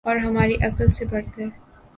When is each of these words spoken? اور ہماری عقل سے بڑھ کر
اور 0.05 0.15
ہماری 0.17 0.55
عقل 0.63 0.87
سے 0.89 1.05
بڑھ 1.05 1.25
کر 1.35 1.45